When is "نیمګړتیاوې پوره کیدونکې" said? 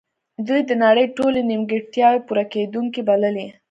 1.49-3.01